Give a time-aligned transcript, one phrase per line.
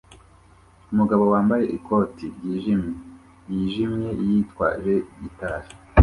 [0.91, 2.91] Umugabo wambaye ikote ryijimye
[3.51, 5.69] yijimye yitwaje gitari